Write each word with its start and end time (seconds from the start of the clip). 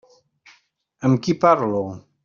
Amb 1.11 1.21
qui 1.27 1.37
parlo? 1.45 1.87